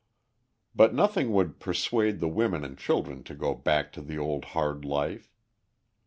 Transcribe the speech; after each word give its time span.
But 0.73 0.95
nothing 0.95 1.31
would 1.31 1.59
persuade 1.59 2.19
the 2.21 2.27
women 2.27 2.63
and 2.65 2.75
children 2.75 3.21
to 3.25 3.35
go 3.35 3.53
back 3.53 3.91
to 3.91 4.01
the 4.01 4.17
old 4.17 4.45
hard 4.57 4.83
life. 4.83 5.31